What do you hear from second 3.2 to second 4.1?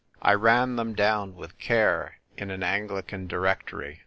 Directory.